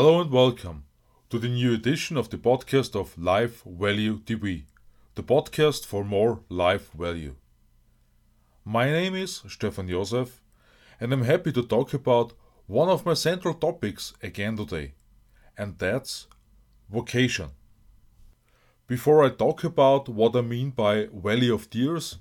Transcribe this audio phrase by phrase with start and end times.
[0.00, 0.84] Hello and welcome
[1.28, 4.64] to the new edition of the podcast of Life Value TV,
[5.14, 7.34] the podcast for more life value.
[8.64, 10.40] My name is Stefan Josef,
[10.98, 12.32] and I'm happy to talk about
[12.66, 14.94] one of my central topics again today,
[15.58, 16.28] and that's
[16.88, 17.50] vocation.
[18.86, 22.16] Before I talk about what I mean by Valley of Tears,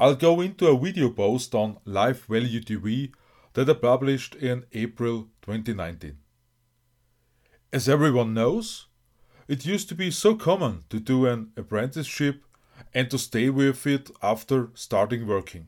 [0.00, 3.12] I'll go into a video post on Life Value TV
[3.52, 6.25] that I published in April 2019.
[7.72, 8.86] As everyone knows,
[9.48, 12.44] it used to be so common to do an apprenticeship
[12.94, 15.66] and to stay with it after starting working.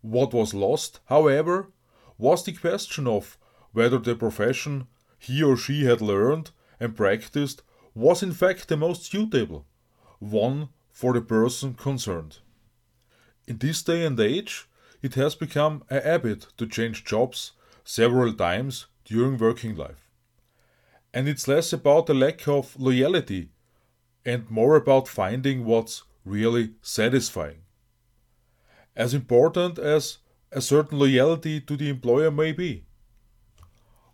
[0.00, 1.70] What was lost, however,
[2.16, 3.36] was the question of
[3.72, 4.86] whether the profession
[5.18, 6.50] he or she had learned
[6.80, 7.62] and practiced
[7.94, 9.66] was in fact the most suitable
[10.18, 12.38] one for the person concerned.
[13.46, 14.66] In this day and age,
[15.02, 17.52] it has become a habit to change jobs
[17.84, 20.03] several times during working life
[21.14, 23.48] and it's less about a lack of loyalty
[24.26, 27.60] and more about finding what's really satisfying.
[28.96, 30.18] As important as
[30.50, 32.84] a certain loyalty to the employer may be.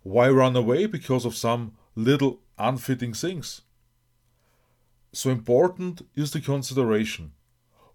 [0.03, 3.61] Why run away because of some little unfitting things?
[5.11, 7.31] So important is the consideration.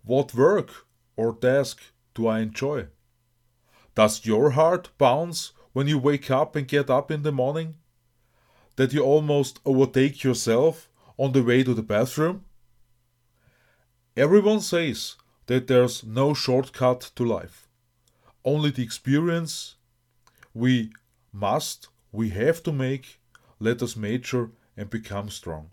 [0.05, 1.81] What work or task
[2.15, 2.87] do I enjoy?
[3.95, 7.77] Does your heart bounce when you wake up and get up in the morning?
[8.77, 10.89] That you almost overtake yourself
[11.19, 12.45] on the way to the bathroom?
[14.17, 17.69] Everyone says that there's no shortcut to life,
[18.45, 19.77] only the experience
[20.55, 20.91] we
[21.33, 23.21] must, we have to make,
[23.61, 25.71] let us mature and become strong.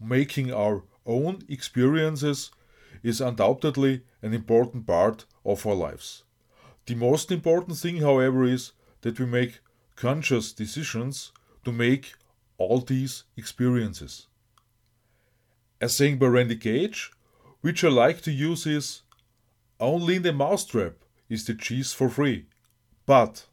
[0.00, 2.50] Making our own experiences
[3.02, 6.24] is undoubtedly an important part of our lives.
[6.86, 9.60] The most important thing, however, is that we make
[9.96, 11.32] conscious decisions
[11.66, 12.14] to make
[12.58, 14.28] all these experiences.
[15.80, 17.10] A saying by Randy Gage,
[17.60, 19.02] which I like to use is
[19.80, 20.94] only in the mousetrap
[21.28, 22.46] is the cheese for free.
[23.04, 23.46] But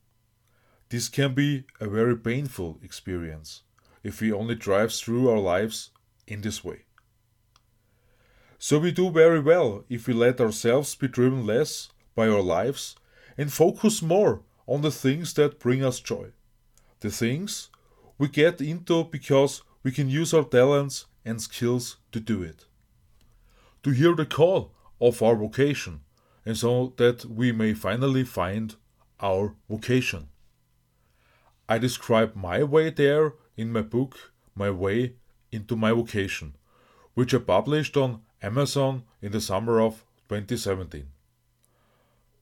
[0.90, 3.64] this can be a very painful experience
[4.04, 5.90] if we only drive through our lives
[6.28, 6.86] in this way.
[8.60, 12.96] So we do very well if we let ourselves be driven less by our lives
[13.40, 16.28] and focus more on the things that bring us joy.
[17.00, 17.70] The things
[18.18, 22.66] we get into because we can use our talents and skills to do it.
[23.84, 26.02] To hear the call of our vocation,
[26.46, 28.76] and so that we may finally find
[29.20, 30.30] our vocation.
[31.68, 35.14] I describe my way there in my book, My Way
[35.52, 36.56] into My Vocation,
[37.14, 41.08] which I published on Amazon in the summer of 2017.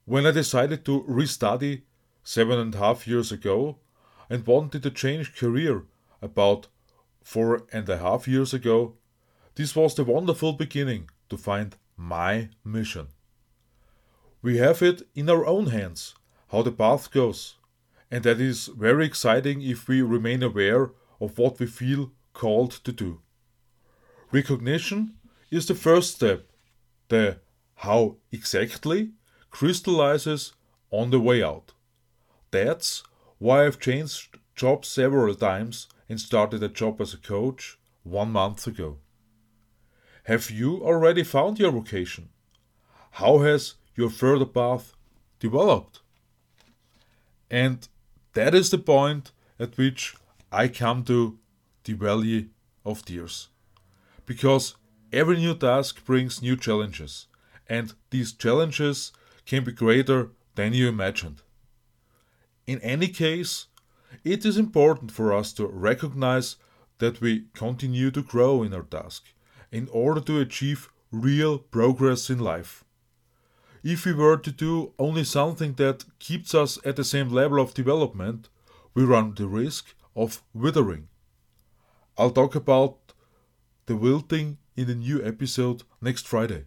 [0.05, 1.83] When I decided to restudy
[2.23, 3.77] seven and a half years ago,
[4.31, 5.83] and wanted to change career
[6.21, 6.67] about
[7.21, 8.93] four and a half years ago,
[9.55, 13.07] this was the wonderful beginning to find my mission.
[14.41, 16.15] We have it in our own hands
[16.47, 17.57] how the path goes,
[18.09, 22.93] and that is very exciting if we remain aware of what we feel called to
[22.93, 23.19] do.
[24.31, 25.15] Recognition
[25.49, 26.47] is the first step.
[27.09, 27.39] The
[27.75, 29.11] how exactly
[29.49, 30.53] crystallizes
[30.89, 31.73] on the way out.
[32.51, 33.03] That's
[33.41, 38.67] why I've changed jobs several times and started a job as a coach one month
[38.67, 38.97] ago.
[40.25, 42.29] Have you already found your vocation?
[43.13, 44.93] How has your further path
[45.39, 46.01] developed?
[47.49, 47.87] And
[48.33, 50.15] that is the point at which
[50.51, 51.39] I come to
[51.85, 52.49] the valley
[52.85, 53.49] of tears.
[54.27, 54.75] Because
[55.11, 57.25] every new task brings new challenges,
[57.67, 59.11] and these challenges
[59.47, 61.41] can be greater than you imagined.
[62.67, 63.67] In any case,
[64.23, 66.57] it is important for us to recognize
[66.99, 69.23] that we continue to grow in our task
[69.71, 72.83] in order to achieve real progress in life.
[73.83, 77.73] If we were to do only something that keeps us at the same level of
[77.73, 78.49] development,
[78.93, 81.07] we run the risk of withering.
[82.17, 83.13] I'll talk about
[83.87, 86.65] the wilting in the new episode next Friday.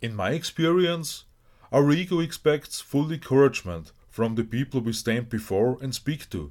[0.00, 1.24] In my experience,
[1.72, 6.50] our ego expects full encouragement from the people we stand before and speak to.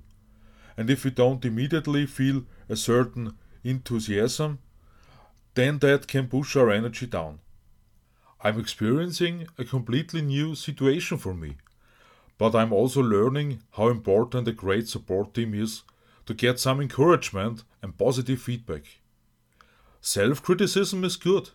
[0.78, 3.34] And if we don't immediately feel a certain
[3.64, 4.60] enthusiasm,
[5.56, 7.40] then that can push our energy down.
[8.44, 11.58] I'm experiencing a completely new situation for me,
[12.38, 15.82] but I'm also learning how important a great support team is
[16.28, 18.84] to get some encouragement and positive feedback.
[20.02, 21.50] Self criticism is good,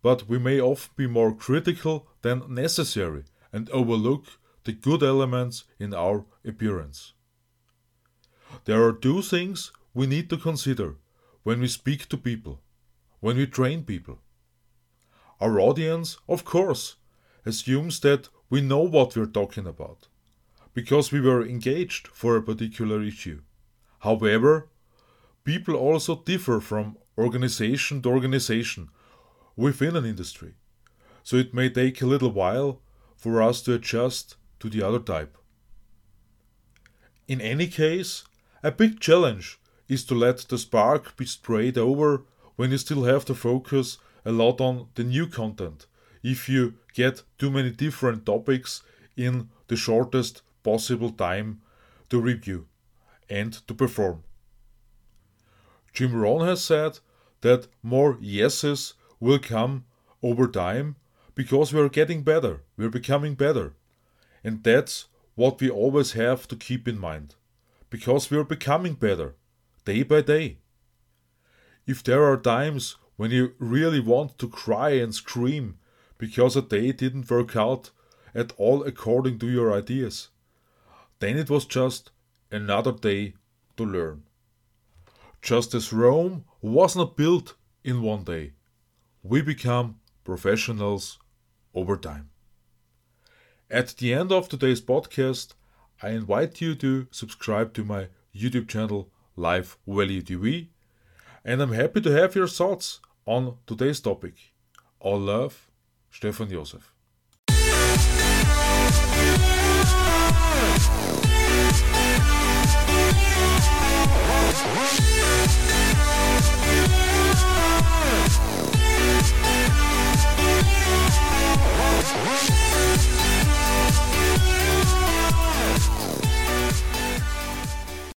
[0.00, 4.24] but we may often be more critical than necessary and overlook
[4.64, 7.12] the good elements in our appearance.
[8.64, 10.96] There are two things we need to consider
[11.42, 12.60] when we speak to people,
[13.20, 14.20] when we train people.
[15.40, 16.96] Our audience, of course,
[17.44, 20.08] assumes that we know what we're talking about,
[20.72, 23.42] because we were engaged for a particular issue.
[24.00, 24.70] However,
[25.44, 28.88] people also differ from organization to organization
[29.56, 30.54] within an industry,
[31.22, 32.80] so it may take a little while
[33.16, 35.36] for us to adjust to the other type.
[37.28, 38.24] In any case,
[38.62, 39.58] a big challenge
[39.88, 42.22] is to let the spark be sprayed over
[42.56, 45.86] when you still have to focus a lot on the new content
[46.22, 48.82] if you get too many different topics
[49.18, 51.60] in the shortest possible time
[52.08, 52.66] to review
[53.28, 54.22] and to perform.
[55.92, 57.00] Jim Rohn has said
[57.42, 59.84] that more yeses will come
[60.22, 60.96] over time
[61.34, 63.74] because we are getting better, we're becoming better.
[64.44, 67.34] And that's what we always have to keep in mind
[67.90, 69.34] because we're becoming better
[69.84, 70.58] day by day.
[71.86, 75.78] If there are times when you really want to cry and scream
[76.18, 77.90] because a day didn't work out
[78.34, 80.28] at all according to your ideas,
[81.20, 82.10] then it was just
[82.50, 83.34] another day
[83.76, 84.22] to learn.
[85.42, 88.52] Just as Rome was not built in one day,
[89.22, 91.18] we become professionals
[91.74, 92.30] over time.
[93.70, 95.54] At the end of today's podcast,
[96.02, 100.68] I invite you to subscribe to my YouTube channel Life Value TV,
[101.46, 104.34] and I'm happy to have your thoughts on today's topic.
[105.00, 105.70] All love,
[106.10, 106.92] Stefan Josef.